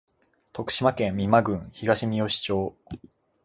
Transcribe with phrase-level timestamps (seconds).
[0.51, 2.75] 徳島県美馬郡東みよし町